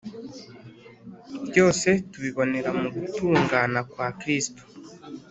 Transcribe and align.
byose 1.47 1.89
tubibonera 2.11 2.69
mu 2.81 2.87
gutungana 2.95 3.79
kwa 3.91 4.07
kristo 4.19 4.61